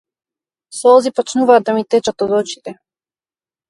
Солзи 0.79 1.11
почнуваат 1.17 1.63
да 1.69 1.79
ми 1.79 1.87
течат 1.95 2.17
од 2.29 2.37
очите. 2.43 2.79